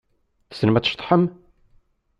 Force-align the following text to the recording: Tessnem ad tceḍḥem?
Tessnem 0.49 0.77
ad 0.77 0.83
tceḍḥem? 0.83 1.23